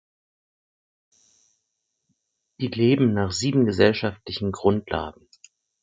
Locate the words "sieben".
3.31-3.67